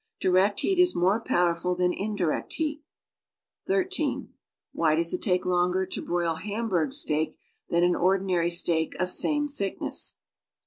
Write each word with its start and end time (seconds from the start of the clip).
Direct 0.19 0.61
heat 0.61 0.79
is 0.79 0.95
more 0.95 1.21
powerful 1.21 1.75
than 1.75 1.93
indirect 1.93 2.53
lietit. 2.59 2.81
(13) 3.67 4.29
Why 4.73 4.95
does 4.95 5.13
il 5.13 5.19
take 5.19 5.45
longer 5.45 5.85
to 5.85 6.01
bri>il 6.03 6.41
Hamburg 6.41 6.91
steak 6.91 7.37
than 7.69 7.83
an 7.83 7.95
ordinary 7.95 8.49
steak 8.49 8.95
of 8.99 9.11
same 9.11 9.47
thiekness. 9.47 10.15